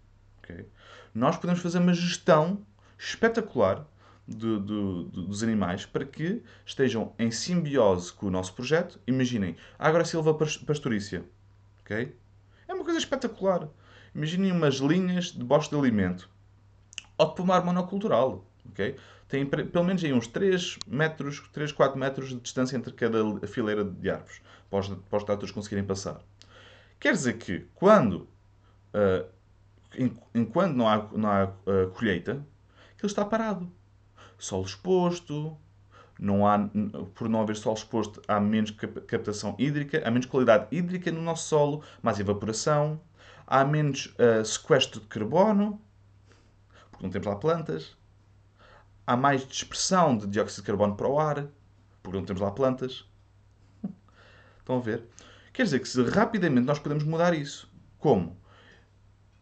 okay? 0.42 0.66
nós 1.14 1.37
podemos 1.37 1.61
fazer 1.61 1.78
uma 1.78 1.94
gestão 1.94 2.64
espetacular 2.99 3.87
do, 4.26 4.61
do, 4.61 5.02
do, 5.04 5.22
dos 5.26 5.42
animais 5.42 5.84
para 5.84 6.04
que 6.04 6.42
estejam 6.64 7.12
em 7.18 7.30
simbiose 7.30 8.12
com 8.12 8.26
o 8.26 8.30
nosso 8.30 8.54
projeto. 8.54 9.00
Imaginem, 9.06 9.56
a 9.78 9.88
Agrosilva 9.88 10.34
Pastorícia. 10.34 11.25
Okay? 11.80 12.16
É 12.68 12.75
uma 12.75 12.84
coisa 12.84 12.99
espetacular. 12.99 13.68
Imaginem 14.14 14.52
umas 14.52 14.76
linhas 14.76 15.26
de 15.26 15.42
bosque 15.44 15.75
de 15.75 15.80
alimento 15.80 16.28
ou 17.18 17.28
de 17.28 17.34
pomar 17.34 17.64
monocultural. 17.64 18.46
Okay? 18.70 18.96
Tem 19.28 19.46
pelo 19.46 19.84
menos 19.84 20.04
aí 20.04 20.12
uns 20.12 20.26
3 20.26 20.78
metros, 20.87 21.42
3, 21.52 21.72
4 21.72 21.99
metros 21.99 22.28
de 22.28 22.40
distância 22.40 22.76
entre 22.76 22.92
cada 22.92 23.46
fileira 23.46 23.84
de 23.84 24.11
árvores 24.11 24.40
para 24.70 24.80
os, 24.80 24.88
para 25.25 25.44
os 25.44 25.50
conseguirem 25.50 25.84
passar. 25.84 26.20
Quer 27.00 27.12
dizer 27.14 27.38
que 27.38 27.66
quando, 27.75 28.28
uh, 28.94 29.26
enquanto 30.34 30.75
não 30.75 30.88
há, 30.88 31.08
não 31.12 31.28
há 31.28 31.44
uh, 31.44 31.90
colheita, 31.90 32.32
ele 32.99 33.06
está 33.06 33.25
parado 33.25 33.70
sol 34.42 34.62
exposto, 34.62 35.56
não 36.18 36.46
há, 36.46 36.58
por 37.14 37.28
não 37.28 37.42
haver 37.42 37.56
sol 37.56 37.75
exposto, 37.75 38.20
há 38.26 38.40
menos 38.40 38.72
captação 39.06 39.54
hídrica, 39.56 40.02
há 40.04 40.11
menos 40.11 40.26
qualidade 40.26 40.66
hídrica 40.70 41.12
no 41.12 41.22
nosso 41.22 41.49
solo, 41.49 41.82
mais 42.02 42.18
evaporação, 42.18 43.00
há 43.46 43.64
menos 43.64 44.14
uh, 44.18 44.44
sequestro 44.44 45.00
de 45.00 45.06
carbono, 45.06 45.80
porque 46.90 47.04
não 47.04 47.11
temos 47.11 47.26
lá 47.26 47.37
plantas, 47.37 47.96
há 49.06 49.16
mais 49.16 49.46
dispersão 49.46 50.16
de 50.16 50.26
dióxido 50.26 50.62
de 50.62 50.66
carbono 50.66 50.96
para 50.96 51.08
o 51.08 51.20
ar, 51.20 51.46
porque 52.02 52.18
não 52.18 52.25
temos 52.25 52.42
lá 52.42 52.50
plantas. 52.50 53.04
Estão 54.58 54.78
a 54.78 54.80
ver? 54.80 55.04
Quer 55.52 55.64
dizer 55.64 55.78
que 55.78 55.88
se 55.88 56.02
rapidamente 56.02 56.66
nós 56.66 56.80
podemos 56.80 57.04
mudar 57.04 57.32
isso. 57.32 57.70
Como? 57.99 58.37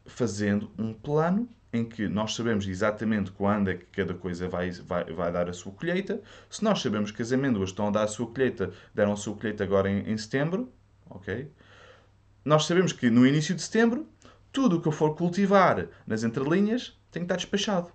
Fazendo 0.06 0.70
um 0.78 0.92
plano 0.92 1.48
em 1.72 1.84
que 1.84 2.08
nós 2.08 2.34
sabemos 2.34 2.66
exatamente 2.66 3.30
quando 3.30 3.70
é 3.70 3.74
que 3.74 3.86
cada 3.86 4.14
coisa 4.14 4.48
vai, 4.48 4.70
vai, 4.70 5.04
vai 5.04 5.32
dar 5.32 5.48
a 5.48 5.52
sua 5.52 5.72
colheita. 5.72 6.20
Se 6.48 6.64
nós 6.64 6.80
sabemos 6.80 7.10
que 7.10 7.22
as 7.22 7.32
amêndoas 7.32 7.70
estão 7.70 7.88
a 7.88 7.90
dar 7.90 8.04
a 8.04 8.08
sua 8.08 8.26
colheita, 8.26 8.72
deram 8.94 9.12
a 9.12 9.16
sua 9.16 9.36
colheita 9.36 9.62
agora 9.62 9.88
em, 9.88 10.10
em 10.10 10.18
setembro, 10.18 10.72
ok? 11.08 11.50
Nós 12.44 12.64
sabemos 12.64 12.92
que 12.92 13.08
no 13.08 13.26
início 13.26 13.54
de 13.54 13.62
setembro, 13.62 14.08
tudo 14.50 14.78
o 14.78 14.82
que 14.82 14.88
eu 14.88 14.92
for 14.92 15.14
cultivar 15.14 15.86
nas 16.06 16.24
entrelinhas 16.24 16.98
tem 17.10 17.22
que 17.22 17.26
estar 17.26 17.36
despachado. 17.36 17.92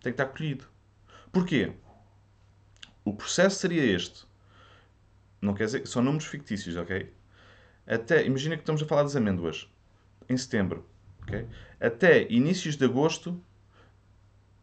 Tem 0.00 0.12
que 0.12 0.20
estar 0.22 0.26
colhido. 0.26 0.64
Porquê? 1.32 1.72
O 3.04 3.14
processo 3.14 3.58
seria 3.58 3.84
este. 3.84 4.26
Não 5.40 5.54
quer 5.54 5.64
dizer, 5.66 5.86
são 5.86 6.02
números 6.02 6.26
fictícios, 6.26 6.76
ok? 6.76 7.12
Até, 7.86 8.24
imagina 8.24 8.56
que 8.56 8.62
estamos 8.62 8.82
a 8.82 8.86
falar 8.86 9.02
das 9.02 9.16
amêndoas 9.16 9.68
em 10.28 10.36
setembro 10.36 10.84
Okay? 11.26 11.46
Até 11.80 12.30
inícios 12.30 12.76
de 12.76 12.84
agosto, 12.84 13.40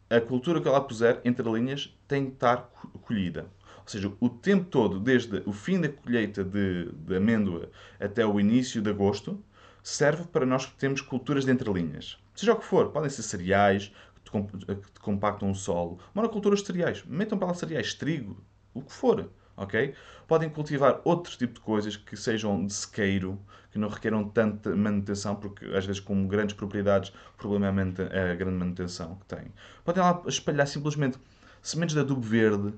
a 0.10 0.22
cultura 0.22 0.62
que 0.62 0.67
ela 0.67 0.82
puser, 0.82 1.20
entre 1.25 1.48
linhas, 1.51 1.96
tem 2.08 2.27
que 2.27 2.34
estar 2.34 2.70
colhida. 3.01 3.48
Ou 3.82 3.88
seja, 3.88 4.12
o 4.20 4.29
tempo 4.29 4.65
todo, 4.65 5.00
desde 5.00 5.43
o 5.46 5.51
fim 5.51 5.82
da 5.82 5.89
colheita 5.89 6.43
de, 6.43 6.89
de 6.91 7.17
amêndoa 7.17 7.70
até 8.00 8.25
o 8.25 8.39
início 8.39 8.82
de 8.82 8.89
agosto, 8.89 9.43
serve 9.82 10.24
para 10.25 10.46
nós 10.46 10.65
que 10.65 10.75
temos 10.75 11.01
culturas 11.01 11.43
de 11.43 11.51
entrelinhas. 11.51 12.17
Seja 12.34 12.53
o 12.53 12.55
que 12.55 12.65
for, 12.65 12.91
podem 12.91 13.10
ser 13.10 13.24
cereais, 13.24 13.91
que 14.24 15.00
compactam 15.01 15.51
o 15.51 15.55
solo, 15.55 16.00
monoculturas 16.13 16.62
de 16.62 16.67
cereais, 16.67 17.03
metam 17.05 17.38
para 17.38 17.50
lá 17.50 17.53
cereais, 17.53 17.93
trigo, 17.93 18.41
o 18.74 18.82
que 18.82 18.91
for 18.91 19.29
ok? 19.55 19.93
Podem 20.27 20.50
cultivar 20.50 21.01
outro 21.03 21.38
tipo 21.38 21.55
de 21.55 21.60
coisas 21.62 21.95
que 21.95 22.15
sejam 22.15 22.65
de 22.65 22.74
sequeiro, 22.74 23.39
que 23.72 23.79
não 23.79 23.89
requeram 23.89 24.27
tanta 24.29 24.75
manutenção, 24.75 25.36
porque 25.36 25.65
às 25.65 25.86
vezes 25.86 26.00
com 26.00 26.27
grandes 26.27 26.55
propriedades 26.55 27.10
o 27.10 27.38
problema 27.38 27.81
é 28.12 28.31
a 28.31 28.36
grande 28.36 28.57
manutenção 28.57 29.15
que 29.15 29.25
têm. 29.36 29.51
Podem 29.83 30.03
lá 30.03 30.22
espalhar 30.27 30.67
simplesmente 30.67 31.17
sementes 31.62 31.95
de 31.95 32.01
adubo 32.01 32.22
verde, 32.22 32.74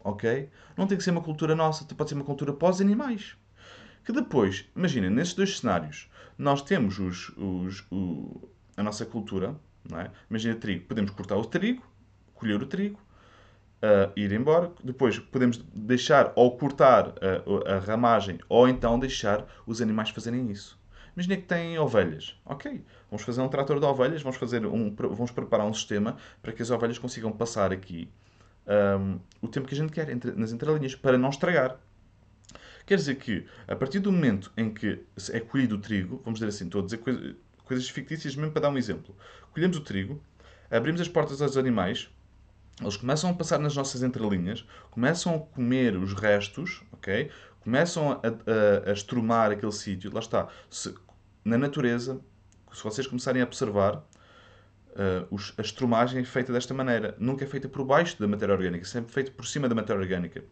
ok? 0.00 0.48
Não 0.76 0.86
tem 0.86 0.98
que 0.98 1.04
ser 1.04 1.10
uma 1.10 1.22
cultura 1.22 1.54
nossa, 1.54 1.84
pode 1.94 2.10
ser 2.10 2.16
uma 2.16 2.24
cultura 2.24 2.52
pós-animais. 2.52 3.36
Que 4.04 4.12
depois, 4.12 4.66
imaginem, 4.74 5.10
nesses 5.10 5.34
dois 5.34 5.58
cenários, 5.58 6.10
nós 6.38 6.62
temos 6.62 6.98
os, 6.98 7.28
os, 7.36 7.84
o, 7.90 8.48
a 8.76 8.82
nossa 8.82 9.04
cultura, 9.04 9.54
não 9.88 10.00
é? 10.00 10.10
Imagina 10.28 10.54
trigo, 10.54 10.86
podemos 10.86 11.10
cortar 11.10 11.36
o 11.36 11.44
trigo, 11.44 11.82
colher 12.34 12.62
o 12.62 12.66
trigo, 12.66 12.98
uh, 13.82 14.12
ir 14.16 14.32
embora. 14.32 14.70
Depois 14.82 15.18
podemos 15.18 15.58
deixar 15.74 16.32
ou 16.34 16.56
cortar 16.56 17.14
a, 17.66 17.74
a 17.74 17.78
ramagem 17.78 18.38
ou 18.48 18.68
então 18.68 18.98
deixar 18.98 19.46
os 19.66 19.80
animais 19.80 20.10
fazerem 20.10 20.50
isso. 20.50 20.78
Imagina 21.14 21.36
que 21.36 21.42
têm 21.42 21.78
ovelhas. 21.78 22.40
Ok, 22.44 22.82
vamos 23.10 23.24
fazer 23.24 23.40
um 23.40 23.48
trator 23.48 23.78
de 23.80 23.84
ovelhas, 23.84 24.22
vamos, 24.22 24.38
fazer 24.38 24.64
um, 24.64 24.94
vamos 24.94 25.30
preparar 25.30 25.66
um 25.66 25.74
sistema 25.74 26.16
para 26.40 26.52
que 26.52 26.62
as 26.62 26.70
ovelhas 26.70 26.98
consigam 26.98 27.32
passar 27.32 27.72
aqui 27.72 28.08
um, 28.98 29.18
o 29.42 29.48
tempo 29.48 29.66
que 29.66 29.74
a 29.74 29.76
gente 29.76 29.92
quer 29.92 30.08
entre, 30.08 30.32
nas 30.32 30.52
entrelinhas 30.52 30.94
para 30.94 31.18
não 31.18 31.30
estragar. 31.30 31.76
Quer 32.86 32.96
dizer 32.96 33.16
que, 33.16 33.46
a 33.68 33.76
partir 33.76 34.00
do 34.00 34.10
momento 34.10 34.52
em 34.56 34.72
que 34.72 35.04
é 35.32 35.40
colhido 35.40 35.76
o 35.76 35.78
trigo, 35.78 36.20
vamos 36.24 36.40
dizer 36.40 36.48
assim, 36.48 36.64
estou 36.64 36.80
a 36.80 36.84
dizer 36.84 36.98
coisa, 36.98 37.36
coisas 37.64 37.88
fictícias 37.88 38.34
mesmo 38.34 38.52
para 38.52 38.62
dar 38.62 38.70
um 38.70 38.78
exemplo. 38.78 39.14
Colhemos 39.52 39.76
o 39.76 39.80
trigo, 39.80 40.20
abrimos 40.70 41.00
as 41.00 41.08
portas 41.08 41.42
aos 41.42 41.56
animais, 41.56 42.08
eles 42.80 42.96
começam 42.96 43.30
a 43.30 43.34
passar 43.34 43.58
nas 43.58 43.76
nossas 43.76 44.02
entrelinhas, 44.02 44.64
começam 44.90 45.34
a 45.34 45.38
comer 45.54 45.96
os 45.96 46.14
restos, 46.14 46.82
ok? 46.92 47.30
Começam 47.60 48.12
a, 48.12 48.16
a, 48.16 48.90
a 48.90 48.92
estrumar 48.92 49.50
aquele 49.50 49.72
sítio. 49.72 50.10
Lá 50.12 50.20
está. 50.20 50.48
Se, 50.70 50.94
na 51.44 51.58
natureza, 51.58 52.20
se 52.72 52.82
vocês 52.82 53.06
começarem 53.06 53.42
a 53.42 53.44
observar, 53.44 53.96
uh, 53.96 55.26
os, 55.30 55.52
a 55.58 55.62
estrumagem 55.62 56.20
é 56.20 56.24
feita 56.24 56.52
desta 56.52 56.72
maneira. 56.72 57.14
Nunca 57.18 57.44
é 57.44 57.46
feita 57.46 57.68
por 57.68 57.84
baixo 57.84 58.18
da 58.18 58.26
matéria 58.26 58.54
orgânica, 58.54 58.84
sempre 58.84 59.12
feita 59.12 59.30
por 59.30 59.46
cima 59.46 59.68
da 59.68 59.74
matéria 59.74 60.00
orgânica. 60.00 60.42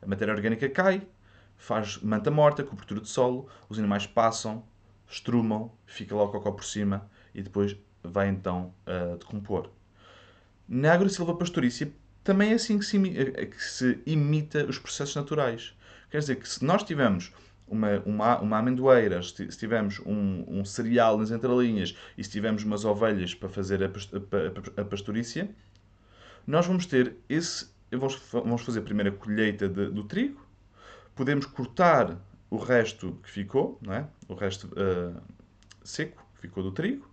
A 0.00 0.06
matéria 0.06 0.32
orgânica 0.32 0.68
cai, 0.68 1.06
faz 1.56 1.98
manta 1.98 2.30
morta, 2.30 2.62
cobertura 2.62 3.00
de 3.00 3.08
solo, 3.08 3.48
os 3.68 3.78
animais 3.78 4.06
passam, 4.06 4.64
estrumam, 5.06 5.70
fica 5.86 6.14
lá 6.14 6.24
o 6.24 6.28
cocó 6.28 6.50
por 6.50 6.64
cima 6.64 7.08
e 7.34 7.42
depois 7.42 7.76
vai 8.02 8.28
então 8.28 8.74
uh, 8.86 9.16
decompor. 9.16 9.70
Na 10.68 10.92
agrosilva 10.92 11.34
pastorícia 11.34 11.92
também 12.22 12.52
é 12.52 12.54
assim 12.54 12.78
que 12.78 12.84
se, 12.84 12.96
eh, 12.96 13.46
que 13.46 13.62
se, 13.62 13.98
imita 14.06 14.64
os 14.64 14.78
processos 14.78 15.14
naturais. 15.14 15.74
Quer 16.10 16.18
dizer 16.18 16.36
que 16.36 16.48
se 16.48 16.64
nós 16.64 16.82
tivermos 16.82 17.32
uma, 17.66 18.00
uma, 18.06 18.40
uma 18.40 18.58
amendoeira, 18.58 19.22
se 19.22 19.46
tivermos 19.48 20.00
um, 20.00 20.44
um, 20.48 20.64
cereal 20.64 21.18
nas 21.18 21.30
entrelinhas 21.30 21.96
e 22.16 22.24
se 22.24 22.30
tivermos 22.30 22.64
umas 22.64 22.84
ovelhas 22.84 23.34
para 23.34 23.48
fazer 23.48 23.82
a, 23.82 23.90
a, 24.80 24.84
pastorícia, 24.84 25.50
nós 26.46 26.66
vamos 26.66 26.86
ter 26.86 27.16
esse. 27.28 27.72
Vamos, 27.90 28.20
vamos 28.32 28.62
fazer 28.62 28.80
a 28.80 28.82
primeira 28.82 29.12
colheita 29.12 29.68
de, 29.68 29.88
do 29.90 30.02
trigo, 30.02 30.44
podemos 31.14 31.46
cortar 31.46 32.18
o 32.50 32.56
resto 32.56 33.18
que 33.22 33.30
ficou, 33.30 33.78
não 33.80 33.92
é? 33.92 34.08
o 34.28 34.34
resto 34.34 34.66
uh, 34.68 35.20
seco 35.84 36.26
que 36.34 36.40
ficou 36.42 36.62
do 36.62 36.72
trigo, 36.72 37.08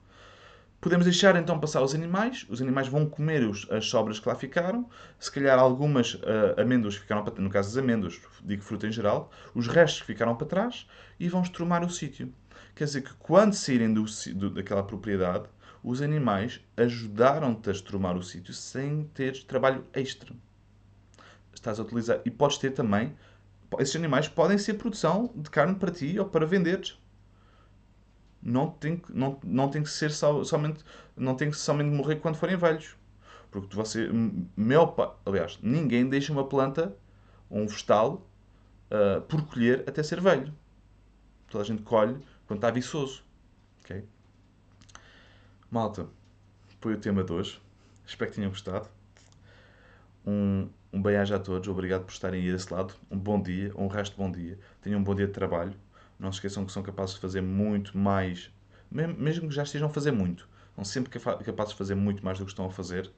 Podemos 0.81 1.05
deixar 1.05 1.35
então 1.35 1.59
passar 1.59 1.83
os 1.83 1.93
animais, 1.93 2.43
os 2.49 2.59
animais 2.59 2.87
vão 2.87 3.05
comer 3.05 3.47
os, 3.47 3.69
as 3.69 3.85
sobras 3.85 4.19
que 4.19 4.27
lá 4.27 4.33
ficaram, 4.33 4.89
se 5.19 5.31
calhar 5.31 5.59
algumas 5.59 6.15
uh, 6.15 6.59
amêndoas 6.59 6.95
ficaram 6.95 7.23
para 7.23 7.39
no 7.39 7.51
caso 7.51 7.69
das 7.69 7.77
amêndoas, 7.77 8.19
digo 8.43 8.63
fruta 8.63 8.87
em 8.87 8.91
geral, 8.91 9.29
os 9.53 9.67
restos 9.67 10.01
que 10.01 10.07
ficaram 10.07 10.35
para 10.35 10.47
trás 10.47 10.87
e 11.19 11.29
vão 11.29 11.43
estrumar 11.43 11.83
o 11.83 11.89
sítio. 11.91 12.33
Quer 12.73 12.85
dizer 12.85 13.03
que 13.03 13.13
quando 13.19 13.53
saírem 13.53 13.93
do, 13.93 14.05
do, 14.33 14.49
daquela 14.49 14.81
propriedade, 14.81 15.45
os 15.83 16.01
animais 16.01 16.59
ajudaram-te 16.75 17.69
a 17.69 17.73
estrumar 17.73 18.17
o 18.17 18.23
sítio 18.23 18.51
sem 18.51 19.03
ter 19.13 19.43
trabalho 19.43 19.85
extra. 19.93 20.33
Estás 21.53 21.79
a 21.79 21.83
utilizar. 21.83 22.21
E 22.25 22.31
podes 22.31 22.57
ter 22.57 22.71
também. 22.71 23.15
Esses 23.77 23.95
animais 23.95 24.27
podem 24.27 24.57
ser 24.57 24.73
produção 24.75 25.31
de 25.35 25.49
carne 25.51 25.75
para 25.75 25.91
ti 25.91 26.17
ou 26.17 26.25
para 26.25 26.45
venderes 26.45 26.99
não 28.41 28.69
tem, 28.69 29.01
não, 29.09 29.39
não 29.43 29.69
tem 29.69 29.83
que 29.83 29.89
ser 29.89 30.11
somente 30.11 30.83
não 31.15 31.35
tem 31.35 31.51
que 31.51 31.57
somente 31.57 31.89
morrer 31.89 32.15
quando 32.17 32.35
forem 32.35 32.57
velhos. 32.57 32.95
Porque 33.51 33.75
você, 33.75 34.09
meu, 34.55 34.95
aliás, 35.25 35.59
ninguém 35.61 36.07
deixa 36.07 36.31
uma 36.31 36.47
planta 36.47 36.95
um 37.51 37.67
vegetal 37.67 38.25
uh, 38.89 39.21
por 39.23 39.45
colher 39.45 39.83
até 39.87 40.01
ser 40.01 40.21
velho. 40.21 40.53
Toda 41.49 41.63
a 41.63 41.67
gente 41.67 41.83
colhe 41.83 42.17
quando 42.47 42.59
está 42.59 42.71
viçoso. 42.71 43.23
Okay? 43.83 44.05
Malta, 45.69 46.07
foi 46.79 46.93
o 46.93 46.97
tema 46.97 47.23
de 47.23 47.33
hoje. 47.33 47.61
Espero 48.07 48.31
que 48.31 48.37
tenham 48.37 48.49
gostado. 48.49 48.87
Um, 50.25 50.69
um 50.93 51.01
bem-aja 51.01 51.35
a 51.35 51.39
todos. 51.39 51.67
Obrigado 51.67 52.05
por 52.05 52.11
estarem 52.11 52.41
aí 52.41 52.51
desse 52.51 52.73
lado. 52.73 52.93
Um 53.09 53.17
bom 53.17 53.41
dia, 53.41 53.73
um 53.75 53.87
resto 53.87 54.13
de 54.13 54.17
bom 54.17 54.31
dia. 54.31 54.57
Tenham 54.81 54.99
um 54.99 55.03
bom 55.03 55.13
dia 55.13 55.27
de 55.27 55.33
trabalho. 55.33 55.73
Não 56.21 56.31
se 56.31 56.37
esqueçam 56.37 56.63
que 56.63 56.71
são 56.71 56.83
capazes 56.83 57.15
de 57.15 57.21
fazer 57.21 57.41
muito 57.41 57.97
mais, 57.97 58.51
mesmo 58.91 59.49
que 59.49 59.55
já 59.55 59.63
estejam 59.63 59.87
a 59.87 59.91
fazer 59.91 60.11
muito. 60.11 60.47
São 60.75 60.85
sempre 60.85 61.09
capazes 61.09 61.71
de 61.71 61.77
fazer 61.77 61.95
muito 61.95 62.23
mais 62.23 62.37
do 62.37 62.45
que 62.45 62.51
estão 62.51 62.67
a 62.67 62.69
fazer. 62.69 63.09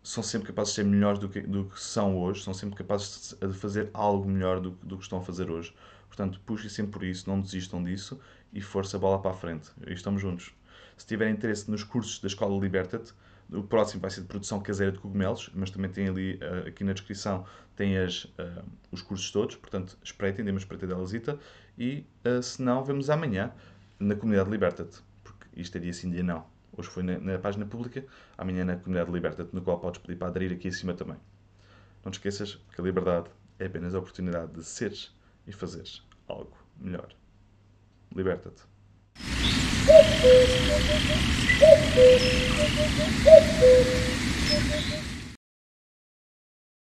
São 0.00 0.22
sempre 0.22 0.46
capazes 0.46 0.74
de 0.74 0.76
ser 0.76 0.84
melhores 0.84 1.18
do 1.18 1.28
que, 1.28 1.40
do 1.40 1.64
que 1.64 1.80
são 1.80 2.16
hoje. 2.16 2.44
São 2.44 2.54
sempre 2.54 2.76
capazes 2.76 3.36
de 3.40 3.52
fazer 3.54 3.90
algo 3.92 4.28
melhor 4.28 4.60
do, 4.60 4.70
do 4.70 4.96
que 4.96 5.02
estão 5.02 5.18
a 5.18 5.22
fazer 5.22 5.50
hoje. 5.50 5.74
Portanto, 6.06 6.40
puxem 6.46 6.70
sempre 6.70 6.92
por 6.92 7.02
isso, 7.02 7.28
não 7.28 7.40
desistam 7.40 7.82
disso 7.82 8.20
e 8.52 8.60
força 8.60 8.96
a 8.96 9.00
bola 9.00 9.20
para 9.20 9.32
a 9.32 9.34
frente. 9.34 9.72
E 9.84 9.92
estamos 9.92 10.22
juntos. 10.22 10.54
Se 10.96 11.04
tiverem 11.04 11.34
interesse 11.34 11.68
nos 11.68 11.82
cursos 11.82 12.20
da 12.20 12.28
Escola 12.28 12.56
Liberta-te, 12.60 13.12
o 13.54 13.62
próximo 13.62 14.00
vai 14.00 14.10
ser 14.10 14.22
de 14.22 14.26
produção 14.26 14.60
caseira 14.60 14.92
de 14.92 14.98
cogumelos, 14.98 15.50
mas 15.54 15.70
também 15.70 15.90
tem 15.90 16.08
ali, 16.08 16.34
uh, 16.36 16.68
aqui 16.68 16.84
na 16.84 16.92
descrição, 16.92 17.44
tem 17.76 17.96
as, 17.98 18.24
uh, 18.24 18.64
os 18.90 19.02
cursos 19.02 19.30
todos, 19.30 19.56
portanto, 19.56 19.96
espreitem, 20.02 20.44
dê 20.44 20.50
uma 20.50 20.58
espreita 20.58 20.86
Zita, 21.06 21.38
e 21.78 22.04
uh, 22.26 22.42
se 22.42 22.60
não, 22.62 22.84
vemos 22.84 23.10
amanhã 23.10 23.52
na 23.98 24.14
comunidade 24.14 24.50
Liberta-te, 24.50 25.00
porque 25.22 25.46
isto 25.56 25.76
é 25.76 25.80
dia 25.80 25.92
sim, 25.92 26.10
dia 26.10 26.22
não. 26.22 26.44
Hoje 26.76 26.88
foi 26.88 27.02
na, 27.02 27.18
na 27.18 27.38
página 27.38 27.64
pública, 27.64 28.04
amanhã 28.36 28.64
na 28.64 28.76
comunidade 28.76 29.10
Liberta-te, 29.12 29.54
no 29.54 29.62
qual 29.62 29.78
podes 29.78 30.00
pedir 30.00 30.16
para 30.16 30.28
aderir 30.28 30.52
aqui 30.52 30.68
em 30.68 30.72
cima 30.72 30.94
também. 30.94 31.16
Não 32.04 32.10
te 32.10 32.16
esqueças 32.16 32.56
que 32.74 32.80
a 32.80 32.84
liberdade 32.84 33.30
é 33.58 33.66
apenas 33.66 33.94
a 33.94 33.98
oportunidade 33.98 34.52
de 34.52 34.64
seres 34.64 35.14
e 35.46 35.52
fazeres 35.52 36.02
algo 36.28 36.56
melhor. 36.78 37.14
Liberta-te. 38.14 38.62
Thank 39.86 40.24
you. 44.92 45.03